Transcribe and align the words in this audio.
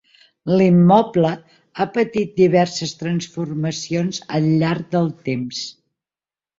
L'immoble 0.51 1.33
ha 1.35 1.87
patit 1.99 2.33
diverses 2.43 2.97
transformacions 3.05 4.25
al 4.41 4.53
llarg 4.65 4.93
del 4.99 5.17
temps. 5.33 5.67